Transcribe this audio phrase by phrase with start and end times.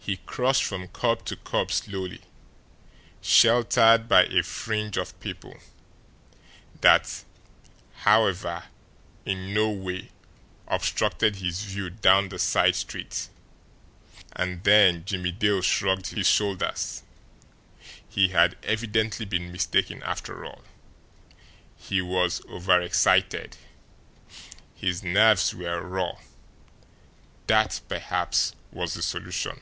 [0.00, 2.22] He crossed from curb to curb slowly,
[3.20, 5.58] sheltered by a fringe of people
[6.80, 7.24] that,
[7.92, 8.62] however,
[9.26, 10.10] in no way
[10.66, 13.28] obstructed his view down the side street.
[14.34, 17.02] And then Jimmie Dale shrugged his shoulders.
[18.08, 20.62] He had evidently been mistaken, after all.
[21.76, 23.58] He was overexcited;
[24.74, 26.16] his nerves were raw
[27.46, 29.60] that, perhaps, was the solution.